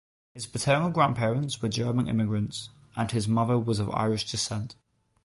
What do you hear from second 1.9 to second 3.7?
immigrants, and his mother